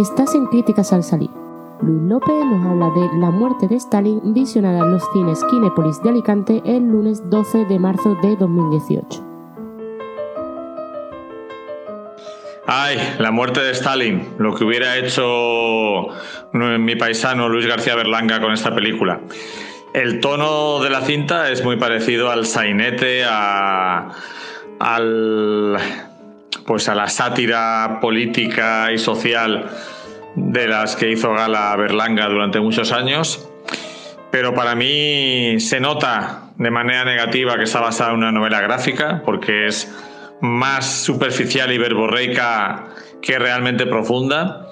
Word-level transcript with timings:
Estás 0.00 0.34
en 0.34 0.46
Críticas 0.46 0.94
al 0.94 1.04
Salir. 1.04 1.28
Luis 1.82 2.02
López 2.08 2.34
nos 2.46 2.64
habla 2.64 2.88
de 2.88 3.18
La 3.18 3.30
muerte 3.30 3.68
de 3.68 3.76
Stalin 3.76 4.32
visionada 4.32 4.78
en 4.78 4.92
los 4.92 5.02
cines 5.12 5.44
Kinépolis 5.50 6.02
de 6.02 6.08
Alicante 6.08 6.62
el 6.64 6.88
lunes 6.88 7.28
12 7.28 7.66
de 7.66 7.78
marzo 7.78 8.16
de 8.22 8.34
2018. 8.36 9.22
Ay, 12.66 12.96
la 13.18 13.30
muerte 13.30 13.60
de 13.60 13.72
Stalin, 13.72 14.26
lo 14.38 14.54
que 14.54 14.64
hubiera 14.64 14.96
hecho 14.96 16.06
mi 16.54 16.96
paisano 16.96 17.50
Luis 17.50 17.66
García 17.66 17.94
Berlanga 17.94 18.40
con 18.40 18.52
esta 18.52 18.74
película. 18.74 19.20
El 19.92 20.20
tono 20.20 20.80
de 20.80 20.88
la 20.88 21.02
cinta 21.02 21.50
es 21.50 21.62
muy 21.62 21.76
parecido 21.76 22.30
al 22.30 22.46
sainete, 22.46 23.24
a, 23.28 24.12
al, 24.78 25.76
pues 26.66 26.88
a 26.88 26.94
la 26.94 27.08
sátira 27.08 27.98
política 28.00 28.92
y 28.92 28.98
social 28.98 29.70
de 30.34 30.68
las 30.68 30.96
que 30.96 31.10
hizo 31.10 31.32
gala 31.32 31.74
Berlanga 31.76 32.28
durante 32.28 32.60
muchos 32.60 32.92
años. 32.92 33.48
Pero 34.30 34.54
para 34.54 34.74
mí 34.74 35.58
se 35.58 35.80
nota 35.80 36.50
de 36.56 36.70
manera 36.70 37.04
negativa 37.04 37.56
que 37.56 37.64
está 37.64 37.80
basada 37.80 38.10
en 38.10 38.18
una 38.18 38.32
novela 38.32 38.60
gráfica, 38.60 39.22
porque 39.24 39.66
es 39.66 39.92
más 40.40 41.02
superficial 41.02 41.72
y 41.72 41.78
verborreica 41.78 42.86
que 43.20 43.38
realmente 43.38 43.86
profunda. 43.86 44.68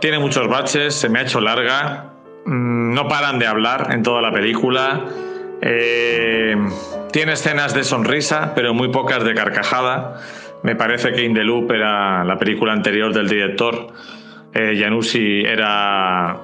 Tiene 0.00 0.18
muchos 0.18 0.48
baches, 0.48 0.94
se 0.94 1.08
me 1.08 1.20
ha 1.20 1.22
hecho 1.22 1.40
larga, 1.40 2.12
mm, 2.46 2.94
no 2.94 3.06
paran 3.06 3.38
de 3.38 3.46
hablar 3.46 3.88
en 3.92 4.02
toda 4.02 4.22
la 4.22 4.32
película. 4.32 5.04
Eh, 5.62 6.56
tiene 7.12 7.32
escenas 7.32 7.74
de 7.74 7.84
sonrisa, 7.84 8.52
pero 8.54 8.74
muy 8.74 8.88
pocas 8.88 9.24
de 9.24 9.34
carcajada. 9.34 10.20
Me 10.62 10.76
parece 10.76 11.12
que 11.12 11.24
In 11.24 11.36
era 11.36 12.24
la 12.24 12.38
película 12.38 12.72
anterior 12.72 13.12
del 13.12 13.28
director. 13.28 13.88
Eh, 14.52 14.82
era 15.46 16.36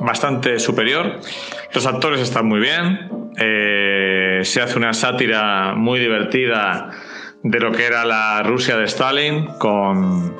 bastante 0.00 0.58
superior. 0.58 1.20
Los 1.72 1.86
actores 1.86 2.20
están 2.20 2.46
muy 2.46 2.60
bien. 2.60 3.32
Eh, 3.36 4.40
se 4.42 4.60
hace 4.60 4.78
una 4.78 4.92
sátira 4.92 5.74
muy 5.74 6.00
divertida 6.00 6.90
de 7.42 7.60
lo 7.60 7.72
que 7.72 7.84
era 7.84 8.04
la 8.04 8.42
Rusia 8.42 8.76
de 8.76 8.84
Stalin, 8.84 9.46
con 9.58 10.34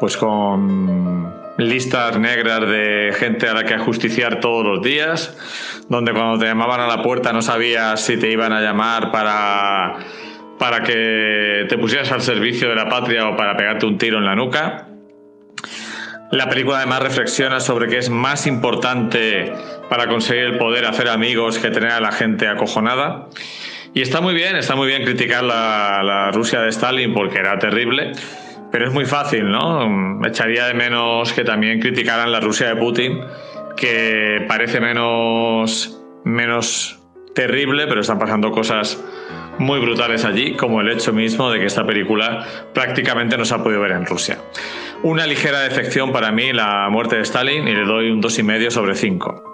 pues 0.00 0.16
con 0.16 1.32
listas 1.58 2.18
negras 2.18 2.60
de 2.60 3.14
gente 3.16 3.48
a 3.48 3.54
la 3.54 3.64
que 3.64 3.74
ajusticiar 3.74 4.40
todos 4.40 4.64
los 4.64 4.82
días, 4.82 5.36
donde 5.88 6.12
cuando 6.12 6.38
te 6.38 6.46
llamaban 6.46 6.80
a 6.80 6.86
la 6.86 7.02
puerta 7.02 7.32
no 7.32 7.42
sabías 7.42 8.00
si 8.00 8.16
te 8.16 8.30
iban 8.30 8.52
a 8.52 8.60
llamar 8.60 9.12
para, 9.12 9.98
para 10.58 10.82
que 10.82 11.66
te 11.68 11.78
pusieras 11.78 12.12
al 12.12 12.22
servicio 12.22 12.68
de 12.68 12.76
la 12.76 12.88
patria 12.88 13.28
o 13.28 13.36
para 13.36 13.56
pegarte 13.56 13.86
un 13.86 13.98
tiro 13.98 14.18
en 14.18 14.24
la 14.24 14.34
nuca. 14.34 14.88
La 16.30 16.48
película 16.48 16.78
además 16.78 17.02
reflexiona 17.02 17.60
sobre 17.60 17.88
que 17.88 17.98
es 17.98 18.08
más 18.08 18.46
importante 18.46 19.52
para 19.90 20.06
conseguir 20.06 20.44
el 20.44 20.58
poder 20.58 20.86
hacer 20.86 21.08
amigos 21.08 21.58
que 21.58 21.70
tener 21.70 21.90
a 21.90 22.00
la 22.00 22.10
gente 22.10 22.48
acojonada. 22.48 23.28
Y 23.92 24.00
está 24.00 24.22
muy 24.22 24.32
bien, 24.32 24.56
está 24.56 24.74
muy 24.74 24.86
bien 24.86 25.04
criticar 25.04 25.44
la, 25.44 26.30
Rusia 26.32 26.62
de 26.62 26.70
Stalin 26.70 27.12
porque 27.12 27.38
era 27.38 27.58
terrible, 27.58 28.12
pero 28.70 28.86
es 28.86 28.94
muy 28.94 29.04
fácil, 29.04 29.50
¿no? 29.50 30.24
Echaría 30.24 30.64
de 30.66 30.72
menos 30.72 31.34
que 31.34 31.44
también 31.44 31.80
criticaran 31.80 32.32
la 32.32 32.40
Rusia 32.40 32.68
de 32.68 32.76
Putin, 32.76 33.20
que 33.76 34.46
parece 34.48 34.80
menos, 34.80 36.00
menos 36.24 36.98
terrible, 37.34 37.86
pero 37.86 38.00
están 38.00 38.18
pasando 38.18 38.50
cosas 38.50 38.98
muy 39.58 39.80
brutales 39.80 40.24
allí, 40.24 40.54
como 40.54 40.80
el 40.80 40.90
hecho 40.90 41.12
mismo 41.12 41.50
de 41.50 41.60
que 41.60 41.66
esta 41.66 41.86
película 41.86 42.46
prácticamente 42.72 43.36
no 43.36 43.44
se 43.44 43.54
ha 43.54 43.62
podido 43.62 43.80
ver 43.80 43.92
en 43.92 44.06
Rusia. 44.06 44.38
Una 45.02 45.26
ligera 45.26 45.60
decepción 45.60 46.12
para 46.12 46.32
mí 46.32 46.52
la 46.52 46.88
muerte 46.90 47.16
de 47.16 47.22
Stalin 47.22 47.66
y 47.66 47.74
le 47.74 47.84
doy 47.84 48.10
un 48.10 48.22
2,5 48.22 48.70
sobre 48.70 48.94
5. 48.94 49.51